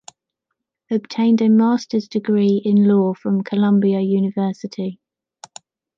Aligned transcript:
Obtained 0.89 1.41
a 1.43 1.47
master's 1.47 2.07
degree 2.07 2.59
in 2.65 2.87
law 2.87 3.13
from 3.13 3.43
Columbia 3.43 3.99
University. 4.01 4.99